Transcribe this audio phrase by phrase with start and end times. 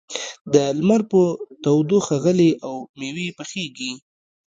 [0.53, 1.21] د لمر په
[1.63, 3.91] تودوخه غلې او مېوې پخېږي.